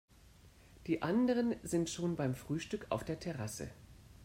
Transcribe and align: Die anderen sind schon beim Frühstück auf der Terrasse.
Die 0.87 1.03
anderen 1.03 1.57
sind 1.61 1.87
schon 1.91 2.15
beim 2.15 2.33
Frühstück 2.33 2.87
auf 2.89 3.03
der 3.03 3.19
Terrasse. 3.19 3.69